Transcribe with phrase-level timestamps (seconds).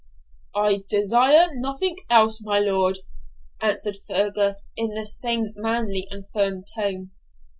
[0.55, 3.01] 'I desire nothing else, my lord,'
[3.61, 7.11] answered Fergus, in the same manly and firm tone.